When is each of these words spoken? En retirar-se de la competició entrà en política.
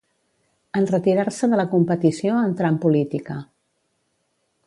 En 0.79 0.87
retirar-se 0.91 1.49
de 1.51 1.59
la 1.61 1.65
competició 1.75 2.39
entrà 2.47 2.73
en 2.75 2.81
política. 2.87 3.39